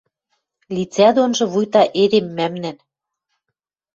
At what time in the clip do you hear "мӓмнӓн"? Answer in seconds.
2.37-2.77